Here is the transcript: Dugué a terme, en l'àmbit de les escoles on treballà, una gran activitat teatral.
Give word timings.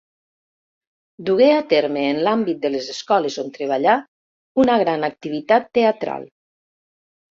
Dugué 1.27 1.49
a 1.57 1.59
terme, 1.75 2.07
en 2.15 2.23
l'àmbit 2.29 2.65
de 2.65 2.73
les 2.77 2.89
escoles 2.95 3.39
on 3.45 3.55
treballà, 3.61 4.01
una 4.67 4.83
gran 4.87 5.13
activitat 5.15 5.75
teatral. 5.83 6.31